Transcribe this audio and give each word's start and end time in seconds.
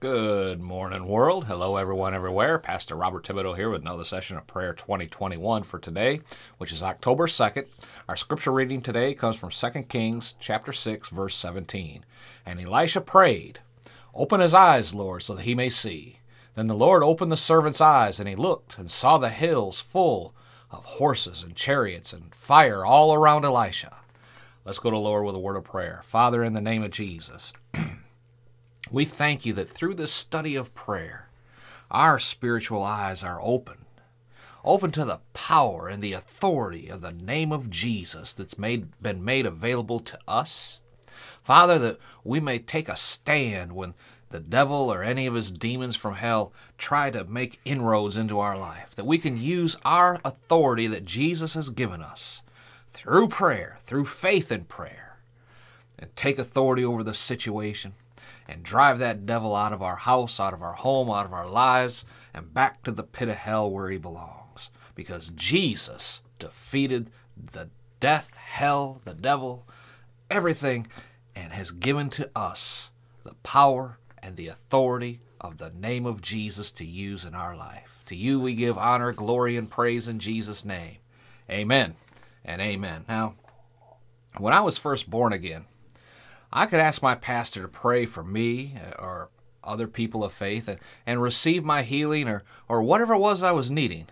Good 0.00 0.62
morning, 0.62 1.06
world. 1.06 1.44
Hello, 1.44 1.76
everyone, 1.76 2.14
everywhere. 2.14 2.58
Pastor 2.58 2.96
Robert 2.96 3.22
Thibodeau 3.22 3.54
here 3.54 3.68
with 3.68 3.82
another 3.82 4.04
session 4.04 4.38
of 4.38 4.46
Prayer 4.46 4.72
2021 4.72 5.62
for 5.62 5.78
today, 5.78 6.22
which 6.56 6.72
is 6.72 6.82
October 6.82 7.26
2nd. 7.26 7.66
Our 8.08 8.16
scripture 8.16 8.50
reading 8.50 8.80
today 8.80 9.12
comes 9.12 9.36
from 9.36 9.50
2 9.50 9.82
Kings 9.90 10.36
chapter 10.40 10.72
6, 10.72 11.10
verse 11.10 11.36
17. 11.36 12.06
And 12.46 12.58
Elisha 12.58 13.02
prayed, 13.02 13.58
Open 14.14 14.40
his 14.40 14.54
eyes, 14.54 14.94
Lord, 14.94 15.22
so 15.22 15.34
that 15.34 15.42
he 15.42 15.54
may 15.54 15.68
see. 15.68 16.20
Then 16.54 16.66
the 16.66 16.74
Lord 16.74 17.02
opened 17.02 17.30
the 17.30 17.36
servant's 17.36 17.82
eyes, 17.82 18.18
and 18.18 18.26
he 18.26 18.34
looked 18.34 18.78
and 18.78 18.90
saw 18.90 19.18
the 19.18 19.28
hills 19.28 19.82
full 19.82 20.34
of 20.70 20.82
horses 20.82 21.42
and 21.42 21.54
chariots 21.54 22.14
and 22.14 22.34
fire 22.34 22.86
all 22.86 23.12
around 23.12 23.44
Elisha. 23.44 23.98
Let's 24.64 24.78
go 24.78 24.88
to 24.88 24.96
Lord 24.96 25.26
with 25.26 25.34
a 25.34 25.38
word 25.38 25.56
of 25.56 25.64
prayer. 25.64 26.00
Father, 26.06 26.42
in 26.42 26.54
the 26.54 26.62
name 26.62 26.82
of 26.82 26.90
Jesus. 26.90 27.52
We 28.92 29.04
thank 29.04 29.46
you 29.46 29.52
that 29.52 29.70
through 29.70 29.94
this 29.94 30.12
study 30.12 30.56
of 30.56 30.74
prayer, 30.74 31.28
our 31.92 32.18
spiritual 32.18 32.82
eyes 32.82 33.22
are 33.22 33.40
open, 33.40 33.84
open 34.64 34.90
to 34.92 35.04
the 35.04 35.20
power 35.32 35.88
and 35.88 36.02
the 36.02 36.12
authority 36.12 36.88
of 36.88 37.00
the 37.00 37.12
name 37.12 37.52
of 37.52 37.70
Jesus 37.70 38.32
that's 38.32 38.58
made, 38.58 39.00
been 39.00 39.24
made 39.24 39.46
available 39.46 40.00
to 40.00 40.18
us. 40.26 40.80
Father, 41.42 41.78
that 41.78 41.98
we 42.24 42.40
may 42.40 42.58
take 42.58 42.88
a 42.88 42.96
stand 42.96 43.72
when 43.72 43.94
the 44.30 44.40
devil 44.40 44.92
or 44.92 45.04
any 45.04 45.26
of 45.26 45.34
his 45.34 45.52
demons 45.52 45.94
from 45.94 46.14
hell 46.14 46.52
try 46.76 47.10
to 47.10 47.24
make 47.24 47.60
inroads 47.64 48.16
into 48.16 48.40
our 48.40 48.58
life, 48.58 48.94
that 48.96 49.06
we 49.06 49.18
can 49.18 49.36
use 49.36 49.76
our 49.84 50.20
authority 50.24 50.88
that 50.88 51.04
Jesus 51.04 51.54
has 51.54 51.70
given 51.70 52.02
us 52.02 52.42
through 52.90 53.28
prayer, 53.28 53.78
through 53.80 54.06
faith 54.06 54.50
in 54.50 54.64
prayer, 54.64 55.18
and 55.98 56.14
take 56.16 56.38
authority 56.38 56.84
over 56.84 57.02
the 57.04 57.14
situation 57.14 57.92
and 58.48 58.62
drive 58.62 58.98
that 58.98 59.26
devil 59.26 59.54
out 59.54 59.72
of 59.72 59.82
our 59.82 59.96
house, 59.96 60.40
out 60.40 60.54
of 60.54 60.62
our 60.62 60.74
home, 60.74 61.10
out 61.10 61.26
of 61.26 61.32
our 61.32 61.48
lives, 61.48 62.04
and 62.34 62.54
back 62.54 62.82
to 62.82 62.92
the 62.92 63.02
pit 63.02 63.28
of 63.28 63.36
hell 63.36 63.70
where 63.70 63.90
he 63.90 63.98
belongs. 63.98 64.70
Because 64.94 65.30
Jesus 65.30 66.22
defeated 66.38 67.10
the 67.36 67.70
death, 68.00 68.36
hell, 68.36 69.00
the 69.04 69.14
devil, 69.14 69.66
everything, 70.30 70.86
and 71.34 71.52
has 71.52 71.70
given 71.70 72.10
to 72.10 72.30
us 72.34 72.90
the 73.24 73.34
power 73.42 73.98
and 74.22 74.36
the 74.36 74.48
authority 74.48 75.20
of 75.40 75.58
the 75.58 75.70
name 75.70 76.06
of 76.06 76.20
Jesus 76.20 76.72
to 76.72 76.84
use 76.84 77.24
in 77.24 77.34
our 77.34 77.56
life. 77.56 78.02
To 78.06 78.16
you 78.16 78.40
we 78.40 78.54
give 78.54 78.76
honor, 78.76 79.12
glory, 79.12 79.56
and 79.56 79.70
praise 79.70 80.08
in 80.08 80.18
Jesus' 80.18 80.64
name. 80.64 80.96
Amen 81.48 81.94
and 82.44 82.60
amen. 82.60 83.04
Now, 83.08 83.34
when 84.38 84.52
I 84.52 84.60
was 84.60 84.78
first 84.78 85.08
born 85.08 85.32
again, 85.32 85.64
I 86.52 86.66
could 86.66 86.80
ask 86.80 87.02
my 87.02 87.14
pastor 87.14 87.62
to 87.62 87.68
pray 87.68 88.06
for 88.06 88.24
me 88.24 88.74
uh, 88.76 89.00
or 89.00 89.30
other 89.62 89.86
people 89.86 90.24
of 90.24 90.32
faith 90.32 90.68
and, 90.68 90.78
and 91.06 91.22
receive 91.22 91.64
my 91.64 91.82
healing 91.82 92.28
or, 92.28 92.42
or 92.68 92.82
whatever 92.82 93.14
it 93.14 93.18
was 93.18 93.42
I 93.42 93.52
was 93.52 93.70
needing. 93.70 94.06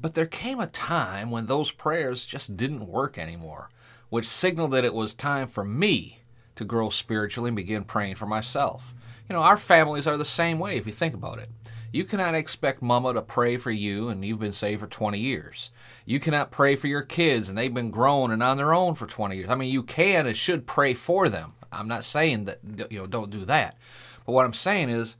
But 0.00 0.14
there 0.14 0.26
came 0.26 0.58
a 0.58 0.66
time 0.66 1.30
when 1.30 1.46
those 1.46 1.70
prayers 1.70 2.26
just 2.26 2.56
didn't 2.56 2.88
work 2.88 3.18
anymore, 3.18 3.70
which 4.08 4.28
signaled 4.28 4.72
that 4.72 4.84
it 4.84 4.94
was 4.94 5.14
time 5.14 5.46
for 5.46 5.64
me 5.64 6.22
to 6.56 6.64
grow 6.64 6.90
spiritually 6.90 7.48
and 7.48 7.56
begin 7.56 7.84
praying 7.84 8.16
for 8.16 8.26
myself. 8.26 8.92
You 9.28 9.36
know, 9.36 9.42
our 9.42 9.56
families 9.56 10.06
are 10.06 10.16
the 10.16 10.24
same 10.24 10.58
way 10.58 10.76
if 10.76 10.86
you 10.86 10.92
think 10.92 11.14
about 11.14 11.38
it. 11.38 11.48
You 11.92 12.04
cannot 12.04 12.34
expect 12.34 12.80
mama 12.80 13.12
to 13.12 13.20
pray 13.20 13.58
for 13.58 13.70
you 13.70 14.08
and 14.08 14.24
you've 14.24 14.38
been 14.38 14.52
saved 14.52 14.80
for 14.80 14.86
20 14.86 15.18
years. 15.18 15.70
You 16.06 16.20
cannot 16.20 16.50
pray 16.50 16.74
for 16.74 16.86
your 16.86 17.02
kids 17.02 17.50
and 17.50 17.56
they've 17.56 17.72
been 17.72 17.90
grown 17.90 18.30
and 18.30 18.42
on 18.42 18.56
their 18.56 18.72
own 18.72 18.94
for 18.94 19.06
20 19.06 19.36
years. 19.36 19.50
I 19.50 19.54
mean, 19.54 19.70
you 19.70 19.82
can 19.82 20.26
and 20.26 20.36
should 20.36 20.66
pray 20.66 20.94
for 20.94 21.28
them. 21.28 21.52
I'm 21.70 21.88
not 21.88 22.04
saying 22.04 22.46
that, 22.46 22.60
you 22.90 22.98
know, 22.98 23.06
don't 23.06 23.30
do 23.30 23.44
that. 23.44 23.76
But 24.24 24.32
what 24.32 24.46
I'm 24.46 24.54
saying 24.54 24.88
is 24.88 25.16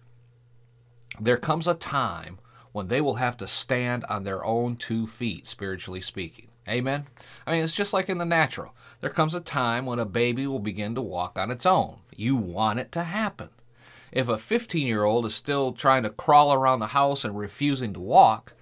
there 1.20 1.36
comes 1.36 1.68
a 1.68 1.74
time 1.74 2.38
when 2.72 2.88
they 2.88 3.02
will 3.02 3.16
have 3.16 3.36
to 3.36 3.46
stand 3.46 4.04
on 4.08 4.24
their 4.24 4.42
own 4.42 4.76
two 4.76 5.06
feet, 5.06 5.46
spiritually 5.46 6.00
speaking. 6.00 6.48
Amen? 6.66 7.06
I 7.46 7.52
mean, 7.52 7.64
it's 7.64 7.76
just 7.76 7.92
like 7.92 8.08
in 8.08 8.18
the 8.18 8.24
natural. 8.24 8.74
There 9.00 9.10
comes 9.10 9.34
a 9.34 9.40
time 9.40 9.84
when 9.84 9.98
a 9.98 10.06
baby 10.06 10.46
will 10.46 10.58
begin 10.58 10.94
to 10.94 11.02
walk 11.02 11.38
on 11.38 11.50
its 11.50 11.66
own. 11.66 11.98
You 12.16 12.36
want 12.36 12.78
it 12.78 12.92
to 12.92 13.02
happen. 13.02 13.50
If 14.12 14.28
a 14.28 14.36
15 14.36 14.86
year 14.86 15.04
old 15.04 15.24
is 15.24 15.34
still 15.34 15.72
trying 15.72 16.02
to 16.02 16.10
crawl 16.10 16.52
around 16.52 16.80
the 16.80 16.88
house 16.88 17.24
and 17.24 17.36
refusing 17.36 17.94
to 17.94 18.00
walk, 18.00 18.52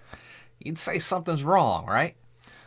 you'd 0.60 0.78
say 0.78 1.00
something's 1.00 1.44
wrong, 1.44 1.86
right? 1.86 2.14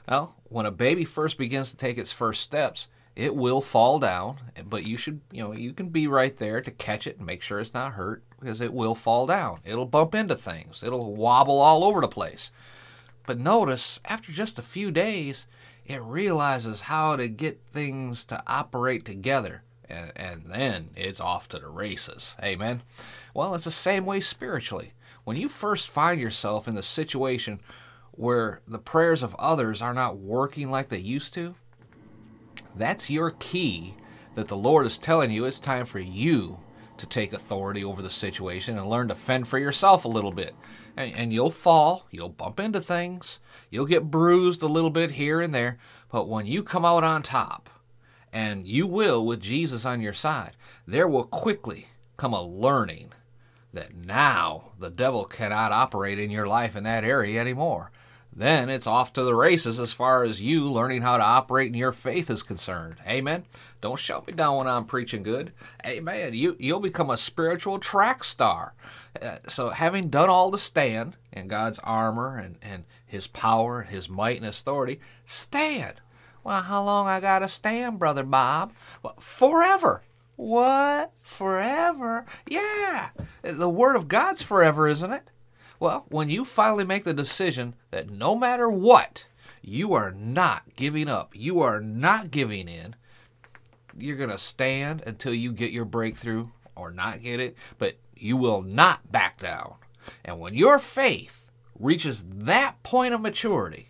Well, 0.08 0.36
when 0.44 0.66
a 0.66 0.72
baby 0.72 1.06
first 1.06 1.38
begins 1.38 1.72
to 1.72 1.78
take 1.78 1.98
its 1.98 2.12
first 2.12 2.42
steps, 2.42 2.90
it 3.16 3.36
will 3.36 3.62
fall 3.62 4.00
down, 4.00 4.38
but 4.66 4.86
you 4.86 4.98
should, 4.98 5.22
you 5.32 5.42
know, 5.42 5.54
you 5.54 5.72
can 5.72 5.90
be 5.90 6.08
right 6.08 6.36
there 6.38 6.62
to 6.62 6.72
catch 6.72 7.08
it 7.08 7.18
and 7.18 7.26
make 7.26 7.42
sure 7.42 7.60
it's 7.60 7.74
not 7.74 7.94
hurt 7.94 8.24
because 8.40 8.60
it 8.60 8.74
will 8.74 8.96
fall 8.96 9.28
down. 9.28 9.60
It'll 9.64 9.86
bump 9.86 10.14
into 10.14 10.36
things, 10.36 10.84
it'll 10.84 11.16
wobble 11.16 11.60
all 11.60 11.86
over 11.86 12.02
the 12.02 12.08
place. 12.08 12.52
But 13.26 13.40
notice, 13.40 14.02
after 14.04 14.34
just 14.34 14.60
a 14.60 14.64
few 14.64 14.92
days, 14.92 15.48
it 15.86 16.02
realizes 16.02 16.82
how 16.82 17.16
to 17.16 17.30
get 17.30 17.62
things 17.72 18.26
to 18.26 18.44
operate 18.46 19.06
together 19.06 19.64
and, 19.90 20.12
and 20.16 20.44
then 20.48 20.90
it's 20.96 21.20
off 21.20 21.48
to 21.50 21.60
the 21.60 21.68
races. 21.68 22.36
Amen. 22.44 22.82
Well, 23.34 23.56
it's 23.56 23.66
the 23.66 23.72
same 23.72 24.06
way 24.06 24.20
spiritually. 24.20 24.94
When 25.24 25.38
you 25.38 25.50
first 25.50 25.88
find 25.88 26.20
yourself 26.20 26.68
in 26.68 26.76
the 26.76 26.84
situation 26.84 27.62
where 28.12 28.62
the 28.68 28.80
prayers 28.80 29.24
of 29.24 29.36
others 29.36 29.82
are 29.82 29.94
not 29.94 30.18
working 30.18 30.70
like 30.70 30.90
they 30.90 31.00
used 31.00 31.34
to, 31.36 31.56
that's 32.76 33.10
your 33.10 33.32
key 33.40 33.96
that 34.36 34.48
the 34.48 34.58
Lord 34.58 34.86
is 34.86 35.00
telling 35.00 35.32
you 35.32 35.46
it's 35.46 35.60
time 35.60 35.86
for 35.86 36.00
you 36.00 36.60
to 36.98 37.06
take 37.06 37.34
authority 37.34 37.84
over 37.84 38.02
the 38.02 38.10
situation 38.10 38.78
and 38.78 38.88
learn 38.88 39.08
to 39.08 39.16
fend 39.16 39.48
for 39.48 39.58
yourself 39.58 40.06
a 40.06 40.10
little 40.10 40.32
bit. 40.32 40.56
And, 40.96 41.14
and, 41.16 41.34
you'll 41.34 41.50
fall, 41.50 42.06
you'll 42.12 42.30
bump 42.30 42.60
into 42.60 42.80
things, 42.80 43.40
you'll 43.72 43.88
get 43.88 44.12
bruised 44.12 44.62
a 44.62 44.68
little 44.68 44.92
bit 44.92 45.12
here 45.12 45.42
and 45.42 45.54
there, 45.54 45.80
but 46.12 46.30
when 46.30 46.46
you 46.46 46.62
come 46.62 46.86
out 46.86 47.04
on 47.04 47.24
top, 47.24 47.70
and 48.34 48.68
you 48.68 48.88
will 48.88 49.24
with 49.26 49.40
Jesus 49.40 49.86
on 49.86 50.02
your 50.02 50.14
side, 50.14 50.58
there 50.88 51.08
will 51.08 51.24
quickly 51.24 51.88
come 52.18 52.34
a 52.34 52.42
learning 52.42 53.14
that 53.72 53.96
now 53.96 54.72
the 54.80 54.90
devil 54.90 55.24
cannot 55.24 55.72
operate 55.72 56.20
in 56.20 56.32
your 56.32 56.48
life 56.48 56.76
in 56.76 56.84
that 56.84 57.04
area 57.04 57.40
anymore. 57.40 57.92
Then 58.36 58.70
it's 58.70 58.88
off 58.88 59.14
to 59.14 59.24
the 59.24 59.36
races 59.36 59.80
as 59.80 59.94
far 59.94 60.24
as 60.24 60.42
you 60.42 60.70
learning 60.72 61.04
how 61.04 61.18
to 61.18 61.24
operate 61.24 61.68
in 61.68 61.76
your 61.76 61.92
faith 61.92 62.32
is 62.32 62.42
concerned. 62.42 62.96
Amen. 63.08 63.46
Don't 63.80 64.00
shut 64.00 64.26
me 64.26 64.34
down 64.34 64.58
when 64.58 64.68
I'm 64.68 64.86
preaching 64.86 65.22
good. 65.22 65.52
Amen. 65.86 66.34
You 66.34 66.56
you'll 66.60 66.80
become 66.80 67.12
a 67.12 67.18
spiritual 67.18 67.78
track 67.78 68.24
star. 68.24 68.74
Uh, 69.22 69.38
so 69.48 69.70
having 69.70 70.10
done 70.10 70.30
all 70.30 70.52
to 70.52 70.58
stand 70.58 71.16
in 71.32 71.48
God's 71.48 71.78
armor 71.80 72.38
and, 72.38 72.56
and 72.64 72.86
his 73.06 73.28
power, 73.28 73.84
his 73.84 74.10
might 74.10 74.38
and 74.38 74.48
authority, 74.48 75.00
stand. 75.28 76.02
Well, 76.44 76.62
how 76.62 76.84
long 76.84 77.08
I 77.08 77.20
gotta 77.20 77.48
stand, 77.48 78.00
Brother 78.00 78.24
Bob? 78.24 78.74
Well, 79.02 79.16
forever. 79.20 80.04
What? 80.36 81.12
Forever? 81.22 82.26
Yeah. 82.48 83.10
The 83.44 83.70
Word 83.70 83.96
of 83.96 84.08
God's 84.08 84.42
forever, 84.42 84.88
isn't 84.88 85.14
it? 85.14 85.30
Well, 85.80 86.06
when 86.10 86.30
you 86.30 86.46
finally 86.46 86.86
make 86.86 87.04
the 87.04 87.14
decision 87.14 87.76
that 87.92 88.10
no 88.10 88.36
matter 88.36 88.70
what, 88.70 89.28
you 89.62 89.94
are 89.94 90.12
not 90.12 90.76
giving 90.76 91.08
up, 91.08 91.32
you 91.34 91.62
are 91.62 91.80
not 91.80 92.32
giving 92.32 92.68
in, 92.68 92.96
you're 93.98 94.18
going 94.18 94.30
to 94.30 94.38
stand 94.38 95.04
until 95.06 95.34
you 95.34 95.52
get 95.52 95.72
your 95.72 95.86
breakthrough 95.86 96.48
or 96.76 96.92
not 96.92 97.22
get 97.22 97.40
it, 97.40 97.56
but 97.78 97.96
you 98.16 98.38
will 98.38 98.62
not 98.62 99.12
back 99.12 99.40
down. 99.40 99.76
And 100.26 100.40
when 100.40 100.54
your 100.54 100.80
faith 100.80 101.46
reaches 101.80 102.24
that 102.28 102.82
point 102.84 103.14
of 103.14 103.22
maturity, 103.22 103.90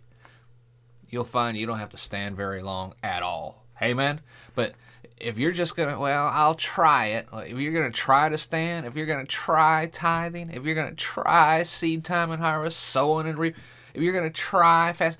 you'll 1.13 1.23
find 1.23 1.55
you 1.55 1.67
don't 1.67 1.79
have 1.79 1.91
to 1.91 1.97
stand 1.97 2.35
very 2.35 2.61
long 2.61 2.95
at 3.03 3.21
all. 3.21 3.63
Amen. 3.81 4.19
But 4.55 4.73
if 5.17 5.37
you're 5.37 5.51
just 5.51 5.75
gonna, 5.75 5.97
well, 5.99 6.27
I'll 6.33 6.55
try 6.55 7.07
it. 7.07 7.27
If 7.31 7.57
you're 7.59 7.71
gonna 7.71 7.91
try 7.91 8.29
to 8.29 8.37
stand, 8.37 8.85
if 8.87 8.95
you're 8.95 9.05
gonna 9.05 9.25
try 9.25 9.87
tithing, 9.91 10.49
if 10.49 10.63
you're 10.63 10.75
gonna 10.75 10.95
try 10.95 11.63
seed 11.63 12.03
time 12.03 12.31
and 12.31 12.41
harvest, 12.41 12.79
sowing 12.79 13.27
and 13.27 13.37
reap, 13.37 13.55
if 13.93 14.01
you're 14.01 14.13
gonna 14.13 14.31
try 14.31 14.91
fast, 14.91 15.19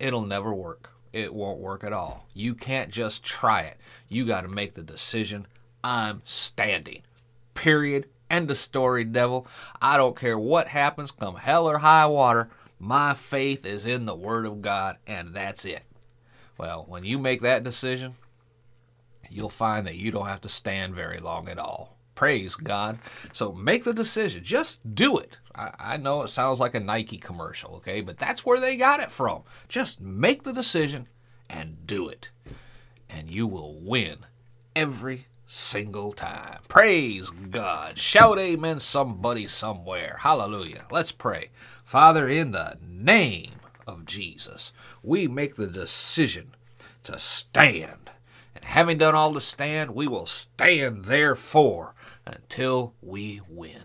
it'll 0.00 0.22
never 0.22 0.52
work. 0.52 0.90
It 1.12 1.32
won't 1.32 1.60
work 1.60 1.84
at 1.84 1.92
all. 1.92 2.26
You 2.34 2.54
can't 2.54 2.90
just 2.90 3.22
try 3.22 3.62
it. 3.62 3.76
You 4.08 4.26
got 4.26 4.40
to 4.40 4.48
make 4.48 4.74
the 4.74 4.82
decision. 4.82 5.46
I'm 5.84 6.22
standing. 6.24 7.02
Period. 7.54 8.06
End 8.28 8.50
of 8.50 8.56
story, 8.56 9.04
devil. 9.04 9.46
I 9.80 9.96
don't 9.96 10.16
care 10.16 10.36
what 10.36 10.66
happens, 10.66 11.12
come 11.12 11.36
hell 11.36 11.68
or 11.68 11.78
high 11.78 12.06
water. 12.06 12.50
My 12.84 13.14
faith 13.14 13.64
is 13.64 13.86
in 13.86 14.04
the 14.04 14.14
Word 14.14 14.44
of 14.44 14.60
God, 14.60 14.98
and 15.06 15.32
that's 15.32 15.64
it. 15.64 15.84
Well, 16.58 16.84
when 16.86 17.02
you 17.02 17.18
make 17.18 17.40
that 17.40 17.64
decision, 17.64 18.12
you'll 19.30 19.48
find 19.48 19.86
that 19.86 19.96
you 19.96 20.10
don't 20.10 20.26
have 20.26 20.42
to 20.42 20.50
stand 20.50 20.94
very 20.94 21.18
long 21.18 21.48
at 21.48 21.58
all. 21.58 21.96
Praise 22.14 22.56
God. 22.56 22.98
So 23.32 23.52
make 23.52 23.84
the 23.84 23.94
decision. 23.94 24.44
Just 24.44 24.94
do 24.94 25.16
it. 25.16 25.38
I, 25.54 25.70
I, 25.78 25.96
know 25.96 26.20
it 26.20 26.28
sounds 26.28 26.60
like 26.60 26.74
a 26.74 26.80
Nike 26.80 27.16
commercial, 27.16 27.76
okay? 27.76 28.02
But 28.02 28.18
that's 28.18 28.44
where 28.44 28.60
they 28.60 28.76
got 28.76 29.00
it 29.00 29.10
from. 29.10 29.44
Just 29.66 30.02
make 30.02 30.42
the 30.42 30.52
decision 30.52 31.08
and 31.48 31.86
do 31.86 32.10
it. 32.10 32.28
And 33.08 33.30
you 33.30 33.46
will 33.46 33.80
win 33.80 34.18
every 34.76 35.26
single 35.46 36.12
time. 36.12 36.58
Praise 36.68 37.30
God. 37.30 37.98
Shout 37.98 38.38
amen, 38.38 38.80
somebody 38.80 39.46
somewhere. 39.46 40.18
Hallelujah. 40.20 40.84
Let's 40.90 41.12
pray. 41.12 41.50
Father, 41.84 42.28
in 42.28 42.52
the 42.52 42.78
name 42.86 43.54
of 43.86 44.06
Jesus, 44.06 44.72
we 45.02 45.28
make 45.28 45.56
the 45.56 45.66
decision 45.66 46.54
to 47.04 47.18
stand. 47.18 48.10
And 48.54 48.64
having 48.64 48.98
done 48.98 49.14
all 49.14 49.34
to 49.34 49.40
stand, 49.40 49.94
we 49.94 50.08
will 50.08 50.26
stand 50.26 51.04
therefore 51.04 51.94
until 52.26 52.94
we 53.02 53.40
win. 53.48 53.82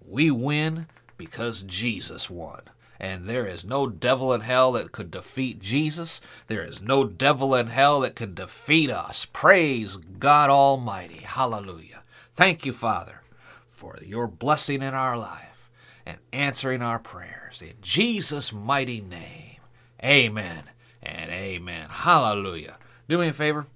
We 0.00 0.30
win 0.30 0.86
because 1.16 1.62
Jesus 1.62 2.30
won. 2.30 2.62
And 2.98 3.26
there 3.26 3.46
is 3.46 3.64
no 3.64 3.86
devil 3.88 4.32
in 4.32 4.40
hell 4.40 4.72
that 4.72 4.92
could 4.92 5.10
defeat 5.10 5.60
Jesus. 5.60 6.20
There 6.46 6.62
is 6.62 6.80
no 6.80 7.04
devil 7.04 7.54
in 7.54 7.68
hell 7.68 8.00
that 8.00 8.16
can 8.16 8.34
defeat 8.34 8.90
us. 8.90 9.26
Praise 9.32 9.96
God 9.96 10.50
Almighty. 10.50 11.18
Hallelujah. 11.18 12.02
Thank 12.34 12.64
you, 12.64 12.72
Father, 12.72 13.20
for 13.68 13.98
your 14.02 14.26
blessing 14.26 14.82
in 14.82 14.94
our 14.94 15.16
life 15.16 15.70
and 16.04 16.18
answering 16.32 16.82
our 16.82 16.98
prayers. 16.98 17.62
In 17.62 17.74
Jesus' 17.82 18.52
mighty 18.52 19.00
name, 19.00 19.56
amen 20.02 20.64
and 21.02 21.30
amen. 21.30 21.88
Hallelujah. 21.88 22.76
Do 23.08 23.18
me 23.18 23.28
a 23.28 23.32
favor, 23.32 23.66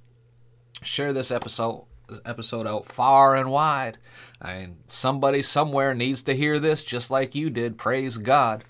share 0.82 1.12
this 1.12 1.30
episode 1.30 1.84
episode 2.24 2.66
out 2.66 2.86
far 2.86 3.36
and 3.36 3.50
wide. 3.50 3.98
I 4.42 4.60
mean, 4.60 4.76
somebody 4.86 5.42
somewhere 5.42 5.94
needs 5.94 6.22
to 6.24 6.34
hear 6.34 6.58
this 6.58 6.82
just 6.82 7.10
like 7.10 7.34
you 7.34 7.50
did. 7.50 7.76
Praise 7.76 8.16
God. 8.16 8.64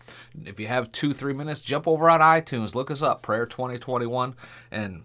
If 0.44 0.58
you 0.58 0.66
have 0.66 0.90
two, 0.90 1.12
three 1.12 1.32
minutes, 1.32 1.60
jump 1.60 1.86
over 1.86 2.10
on 2.10 2.20
iTunes, 2.20 2.74
look 2.74 2.90
us 2.90 3.02
up, 3.02 3.22
Prayer 3.22 3.46
2021, 3.46 4.34
and 4.70 5.04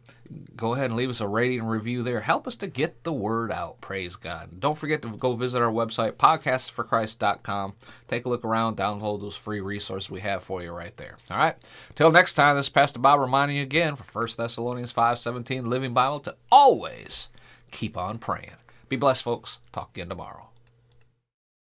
go 0.55 0.73
ahead 0.73 0.85
and 0.85 0.95
leave 0.95 1.09
us 1.09 1.21
a 1.21 1.27
rating 1.27 1.59
and 1.59 1.69
review 1.69 2.01
there. 2.01 2.21
Help 2.21 2.47
us 2.47 2.57
to 2.57 2.67
get 2.67 3.03
the 3.03 3.13
word 3.13 3.51
out. 3.51 3.79
Praise 3.81 4.15
God. 4.15 4.59
Don't 4.59 4.77
forget 4.77 5.01
to 5.03 5.09
go 5.09 5.35
visit 5.35 5.61
our 5.61 5.71
website, 5.71 6.13
podcastsforchrist.com. 6.13 7.73
Take 8.07 8.25
a 8.25 8.29
look 8.29 8.43
around, 8.43 8.77
download 8.77 9.21
those 9.21 9.35
free 9.35 9.61
resources 9.61 10.09
we 10.09 10.21
have 10.21 10.43
for 10.43 10.63
you 10.63 10.71
right 10.71 10.95
there. 10.97 11.17
All 11.29 11.37
right. 11.37 11.55
Till 11.95 12.11
next 12.11 12.33
time, 12.33 12.55
this 12.55 12.67
is 12.67 12.69
Pastor 12.71 12.99
Bob 12.99 13.19
reminding 13.19 13.57
you 13.57 13.63
again 13.63 13.95
for 13.95 14.03
1 14.03 14.37
Thessalonians 14.37 14.93
5:17 14.93 15.67
Living 15.67 15.93
Bible 15.93 16.19
to 16.21 16.35
always 16.51 17.29
keep 17.75 17.97
on 17.97 18.17
praying. 18.17 18.57
Be 18.87 18.95
blessed, 18.95 19.23
folks. 19.23 19.59
Talk 19.73 19.89
again 19.95 20.09
tomorrow. 20.09 20.47